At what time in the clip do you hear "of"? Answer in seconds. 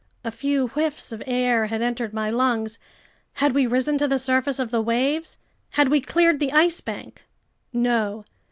1.11-1.21, 4.57-4.71